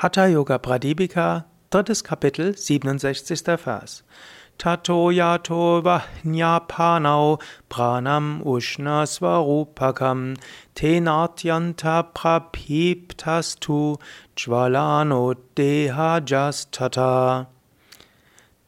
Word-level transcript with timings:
Hatha 0.00 0.26
Yoga 0.26 0.58
Pradipika, 0.58 1.46
drittes 1.70 2.04
Kapitel, 2.04 2.54
67. 2.54 3.56
Vers. 3.56 4.02
Tato 4.58 5.08
yato 5.10 5.82
vahnyapānau 5.82 7.40
pranam 7.70 8.42
ushna 8.44 9.06
svarupakam 9.06 10.36
tenatyanta 10.74 12.12
prapiptastu 12.12 13.98
jvalano 14.36 15.34
dehajastata. 15.56 17.46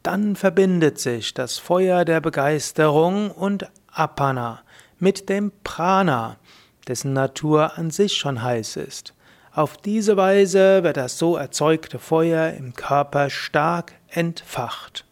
Dann 0.02 0.34
verbindet 0.34 0.98
sich 0.98 1.34
das 1.34 1.58
Feuer 1.58 2.06
der 2.06 2.22
Begeisterung 2.22 3.30
und 3.30 3.70
Apana 3.92 4.62
mit 4.98 5.28
dem 5.28 5.52
Prana, 5.62 6.38
dessen 6.86 7.12
Natur 7.12 7.76
an 7.76 7.90
sich 7.90 8.14
schon 8.14 8.42
heiß 8.42 8.76
ist. 8.76 9.12
Auf 9.58 9.76
diese 9.76 10.16
Weise 10.16 10.84
wird 10.84 10.96
das 10.96 11.18
so 11.18 11.34
erzeugte 11.34 11.98
Feuer 11.98 12.52
im 12.52 12.74
Körper 12.74 13.28
stark 13.28 13.94
entfacht. 14.06 15.04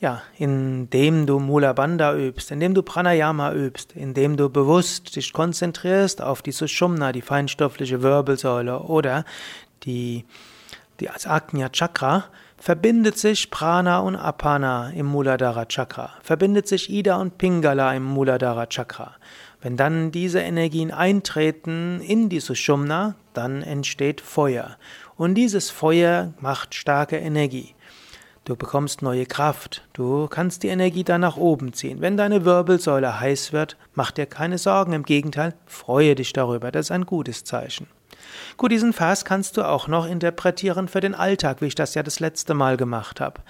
Ja, 0.00 0.22
indem 0.38 1.26
du 1.26 1.38
Mula 1.38 1.74
Bandha 1.74 2.16
übst, 2.16 2.50
indem 2.50 2.72
du 2.72 2.82
Pranayama 2.82 3.52
übst, 3.52 3.92
indem 3.92 4.38
du 4.38 4.48
bewusst 4.48 5.16
dich 5.16 5.34
konzentrierst 5.34 6.22
auf 6.22 6.40
die 6.40 6.52
Sushumna, 6.52 7.12
die 7.12 7.20
feinstoffliche 7.20 8.00
Wirbelsäule 8.00 8.78
oder 8.84 9.26
die, 9.82 10.24
die 11.00 11.10
Agnya 11.10 11.68
Chakra, 11.68 12.24
verbindet 12.56 13.18
sich 13.18 13.50
Prana 13.50 13.98
und 13.98 14.16
Apana 14.16 14.92
im 14.92 15.04
Muladhara 15.04 15.66
Chakra, 15.66 16.14
verbindet 16.22 16.68
sich 16.68 16.88
Ida 16.88 17.16
und 17.16 17.36
Pingala 17.36 17.92
im 17.92 18.04
Muladhara 18.04 18.64
Chakra. 18.64 19.16
Wenn 19.62 19.76
dann 19.76 20.10
diese 20.10 20.40
Energien 20.40 20.90
eintreten 20.90 22.00
in 22.00 22.28
die 22.28 22.40
Sushumna, 22.40 23.14
dann 23.34 23.62
entsteht 23.62 24.20
Feuer. 24.20 24.76
Und 25.16 25.34
dieses 25.34 25.70
Feuer 25.70 26.32
macht 26.40 26.74
starke 26.74 27.18
Energie. 27.18 27.74
Du 28.44 28.56
bekommst 28.56 29.02
neue 29.02 29.26
Kraft. 29.26 29.86
Du 29.92 30.26
kannst 30.26 30.62
die 30.62 30.68
Energie 30.68 31.04
dann 31.04 31.20
nach 31.20 31.36
oben 31.36 31.74
ziehen. 31.74 32.00
Wenn 32.00 32.16
deine 32.16 32.46
Wirbelsäule 32.46 33.20
heiß 33.20 33.52
wird, 33.52 33.76
mach 33.94 34.10
dir 34.12 34.26
keine 34.26 34.56
Sorgen. 34.56 34.94
Im 34.94 35.02
Gegenteil, 35.02 35.54
freue 35.66 36.14
dich 36.14 36.32
darüber. 36.32 36.72
Das 36.72 36.86
ist 36.86 36.90
ein 36.90 37.04
gutes 37.04 37.44
Zeichen. 37.44 37.86
Gut, 38.56 38.72
diesen 38.72 38.94
Vers 38.94 39.26
kannst 39.26 39.56
du 39.56 39.62
auch 39.62 39.88
noch 39.88 40.06
interpretieren 40.06 40.88
für 40.88 41.00
den 41.00 41.14
Alltag, 41.14 41.60
wie 41.60 41.66
ich 41.66 41.74
das 41.74 41.94
ja 41.94 42.02
das 42.02 42.18
letzte 42.18 42.54
Mal 42.54 42.76
gemacht 42.76 43.20
habe. 43.20 43.42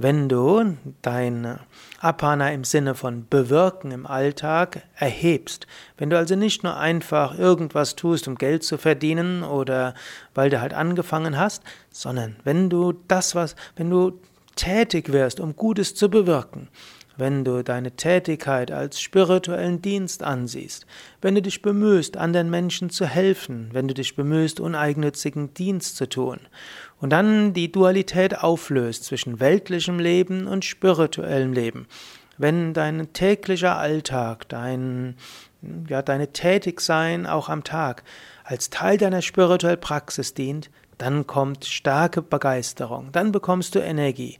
Wenn 0.00 0.28
du 0.28 0.76
dein 1.02 1.58
Apana 2.00 2.52
im 2.52 2.62
Sinne 2.62 2.94
von 2.94 3.26
bewirken 3.28 3.90
im 3.90 4.06
Alltag 4.06 4.82
erhebst, 4.94 5.66
wenn 5.96 6.08
du 6.08 6.16
also 6.16 6.36
nicht 6.36 6.62
nur 6.62 6.76
einfach 6.76 7.36
irgendwas 7.36 7.96
tust, 7.96 8.28
um 8.28 8.36
Geld 8.36 8.62
zu 8.62 8.78
verdienen 8.78 9.42
oder 9.42 9.94
weil 10.34 10.50
du 10.50 10.60
halt 10.60 10.72
angefangen 10.72 11.36
hast, 11.36 11.64
sondern 11.90 12.36
wenn 12.44 12.70
du 12.70 12.92
das, 13.08 13.34
was, 13.34 13.56
wenn 13.74 13.90
du 13.90 14.20
tätig 14.54 15.10
wirst, 15.10 15.40
um 15.40 15.56
Gutes 15.56 15.96
zu 15.96 16.08
bewirken, 16.08 16.68
wenn 17.18 17.44
du 17.44 17.62
deine 17.62 17.90
Tätigkeit 17.90 18.70
als 18.70 19.00
spirituellen 19.00 19.82
Dienst 19.82 20.22
ansiehst, 20.22 20.86
wenn 21.20 21.34
du 21.34 21.42
dich 21.42 21.60
bemühst, 21.60 22.16
anderen 22.16 22.48
Menschen 22.48 22.90
zu 22.90 23.04
helfen, 23.04 23.68
wenn 23.72 23.88
du 23.88 23.94
dich 23.94 24.16
bemühst, 24.16 24.60
uneigennützigen 24.60 25.52
Dienst 25.52 25.96
zu 25.96 26.08
tun, 26.08 26.38
und 27.00 27.10
dann 27.10 27.52
die 27.52 27.70
Dualität 27.70 28.38
auflöst 28.38 29.04
zwischen 29.04 29.40
weltlichem 29.40 29.98
Leben 29.98 30.46
und 30.46 30.64
spirituellem 30.64 31.52
Leben, 31.52 31.86
wenn 32.38 32.72
dein 32.72 33.12
täglicher 33.12 33.76
Alltag, 33.76 34.48
dein, 34.48 35.16
ja, 35.88 36.02
deine 36.02 36.32
Tätigsein 36.32 37.26
auch 37.26 37.48
am 37.48 37.64
Tag 37.64 38.04
als 38.44 38.70
Teil 38.70 38.96
deiner 38.96 39.22
spirituellen 39.22 39.80
Praxis 39.80 40.34
dient, 40.34 40.70
dann 40.98 41.26
kommt 41.26 41.64
starke 41.64 42.22
Begeisterung, 42.22 43.10
dann 43.12 43.30
bekommst 43.30 43.74
du 43.74 43.80
Energie, 43.80 44.38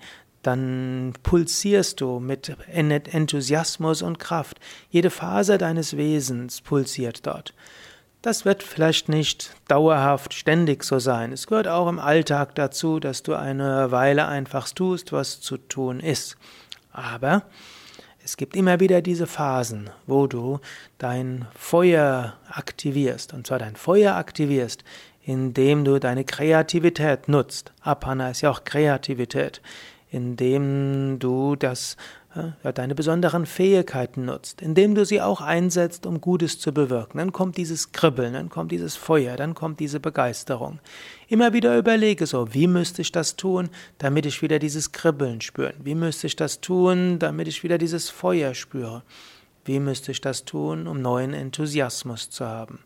dann 0.49 1.13
pulsierst 1.23 2.01
du 2.01 2.21
mit 2.21 2.57
Enthusiasmus 2.73 4.01
und 4.01 4.19
Kraft. 4.19 4.59
Jede 4.89 5.11
Faser 5.11 5.59
deines 5.59 5.99
Wesens 5.99 6.63
pulsiert 6.63 7.27
dort. 7.27 7.53
Das 8.23 8.47
wird 8.47 8.63
vielleicht 8.63 9.11
nicht 9.11 9.55
dauerhaft 9.69 10.33
ständig 10.33 10.85
so 10.85 11.01
sein. 11.01 11.33
Es 11.33 11.49
gehört 11.49 11.69
auch 11.69 11.87
im 11.87 11.99
Alltag 11.99 12.55
dazu, 12.55 12.99
dass 12.99 13.23
du 13.23 13.35
eine 13.35 13.91
Weile 13.91 14.27
einfach 14.27 14.71
tust, 14.71 15.13
was 15.13 15.43
zu 15.43 15.59
tun 15.59 16.01
ist. 16.01 16.39
Aber 16.93 17.43
es 18.25 18.39
gibt 18.39 18.57
immer 18.57 18.81
wieder 18.81 19.03
diese 19.03 19.27
Phasen, 19.27 19.91
wo 20.07 20.27
du 20.27 20.61
dein 20.97 21.47
Feuer 21.55 22.39
aktivierst. 22.49 23.35
Und 23.35 23.47
zwar 23.47 23.59
dein 23.59 23.77
Feuer 23.77 24.15
aktivierst, 24.15 24.83
indem 25.21 25.85
du 25.85 26.01
deine 26.01 26.25
Kreativität 26.25 27.29
nutzt. 27.29 27.75
Apana 27.83 28.31
ist 28.31 28.41
ja 28.41 28.51
auch 28.51 28.65
Kreativität 28.65 29.61
indem 30.11 31.19
du 31.19 31.57
das, 31.57 31.97
ja, 32.35 32.73
deine 32.73 32.95
besonderen 32.95 33.47
Fähigkeiten 33.47 34.27
nutzt, 34.27 34.63
indem 34.63 34.95
du 34.95 35.05
sie 35.05 35.21
auch 35.21 35.41
einsetzt, 35.41 36.07
um 36.07 36.21
Gutes 36.21 36.59
zu 36.59 36.73
bewirken. 36.73 37.19
Dann 37.19 37.33
kommt 37.33 37.57
dieses 37.57 37.93
Kribbeln, 37.93 38.33
dann 38.33 38.49
kommt 38.49 38.73
dieses 38.73 38.97
Feuer, 38.97 39.37
dann 39.37 39.55
kommt 39.55 39.81
diese 39.81 40.01
Begeisterung. 40.01 40.81
Immer 41.29 41.53
wieder 41.53 41.77
überlege 41.77 42.27
so, 42.27 42.53
wie 42.55 42.67
müsste 42.67 43.03
ich 43.03 43.13
das 43.13 43.37
tun, 43.37 43.69
damit 43.99 44.27
ich 44.27 44.43
wieder 44.43 44.59
dieses 44.59 44.93
Kribbeln 44.93 45.41
spüre? 45.41 45.75
Wie 45.83 45.95
müsste 45.95 46.27
ich 46.27 46.37
das 46.37 46.61
tun, 46.61 47.19
damit 47.19 47.49
ich 47.49 47.63
wieder 47.63 47.79
dieses 47.79 48.11
Feuer 48.11 48.55
spüre? 48.55 49.03
Wie 49.65 49.81
müsste 49.81 50.13
ich 50.13 50.21
das 50.21 50.45
tun, 50.45 50.87
um 50.87 51.03
neuen 51.03 51.35
Enthusiasmus 51.35 52.31
zu 52.31 52.47
haben? 52.47 52.79